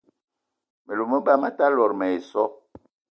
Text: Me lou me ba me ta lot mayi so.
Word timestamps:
Me 0.85 0.93
lou 0.97 1.07
me 1.11 1.19
ba 1.25 1.33
me 1.41 1.49
ta 1.57 1.65
lot 1.77 1.93
mayi 1.99 2.19
so. 2.31 2.43